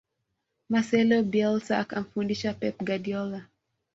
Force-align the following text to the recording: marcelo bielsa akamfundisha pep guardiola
marcelo 0.69 1.17
bielsa 1.31 1.73
akamfundisha 1.83 2.53
pep 2.53 2.75
guardiola 2.87 3.41